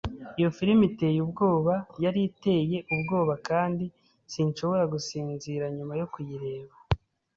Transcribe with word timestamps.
Iyo 0.39 0.49
firime 0.57 0.83
iteye 0.89 1.19
ubwoba 1.25 1.73
yari 2.03 2.19
iteye 2.29 2.77
ubwoba 2.93 3.33
kandi 3.47 3.85
sinshobora 4.31 4.83
gusinzira 4.93 5.65
nyuma 5.75 5.93
yo 6.01 6.07
kuyireba. 6.13 6.73